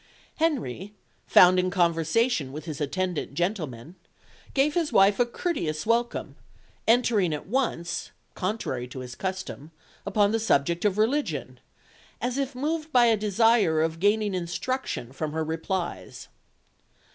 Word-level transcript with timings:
Henry, 0.37 0.95
found 1.27 1.59
in 1.59 1.69
conversation 1.69 2.51
with 2.51 2.65
his 2.65 2.81
attendant 2.81 3.35
gentlemen, 3.35 3.93
gave 4.55 4.73
his 4.73 4.91
wife 4.91 5.19
a 5.19 5.27
courteous 5.27 5.85
welcome, 5.85 6.35
entering 6.87 7.35
at 7.35 7.45
once 7.45 8.09
contrary 8.33 8.87
to 8.87 9.01
his 9.01 9.13
custom 9.13 9.69
upon 10.03 10.31
the 10.31 10.39
subject 10.39 10.85
of 10.85 10.97
religion, 10.97 11.59
as 12.19 12.39
if 12.39 12.55
moved 12.55 12.91
by 12.91 13.05
a 13.05 13.15
desire 13.15 13.79
of 13.81 13.99
gaining 13.99 14.33
instruction 14.33 15.11
from 15.11 15.33
her 15.33 15.43
replies. 15.43 16.29